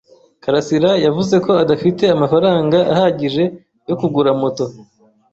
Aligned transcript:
Karasirayavuze 0.43 1.35
ko 1.45 1.51
adafite 1.63 2.03
amafaranga 2.15 2.77
ahagije 2.93 3.43
yo 3.87 3.95
kugura 3.99 4.29
moto. 4.41 4.65